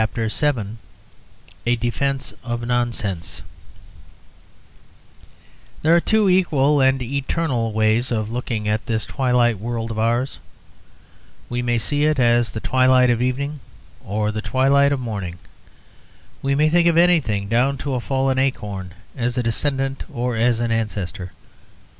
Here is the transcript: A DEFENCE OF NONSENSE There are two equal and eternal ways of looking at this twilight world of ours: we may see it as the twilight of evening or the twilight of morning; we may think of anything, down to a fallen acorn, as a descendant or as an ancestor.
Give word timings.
A 1.67 1.75
DEFENCE 1.75 2.33
OF 2.43 2.65
NONSENSE 2.65 3.43
There 5.83 5.95
are 5.95 5.99
two 6.01 6.27
equal 6.27 6.81
and 6.81 6.99
eternal 7.03 7.71
ways 7.71 8.09
of 8.11 8.31
looking 8.31 8.67
at 8.67 8.87
this 8.87 9.05
twilight 9.05 9.59
world 9.59 9.91
of 9.91 9.99
ours: 9.99 10.39
we 11.49 11.61
may 11.61 11.77
see 11.77 12.05
it 12.05 12.17
as 12.17 12.49
the 12.49 12.59
twilight 12.61 13.11
of 13.11 13.21
evening 13.21 13.59
or 14.03 14.31
the 14.31 14.41
twilight 14.41 14.91
of 14.91 14.99
morning; 14.99 15.37
we 16.41 16.55
may 16.55 16.67
think 16.67 16.87
of 16.87 16.97
anything, 16.97 17.47
down 17.47 17.77
to 17.77 17.93
a 17.93 17.99
fallen 18.01 18.39
acorn, 18.39 18.95
as 19.15 19.37
a 19.37 19.43
descendant 19.43 20.03
or 20.11 20.35
as 20.35 20.59
an 20.61 20.71
ancestor. 20.71 21.31